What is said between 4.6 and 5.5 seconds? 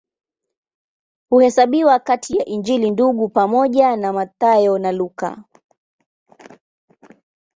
na Luka.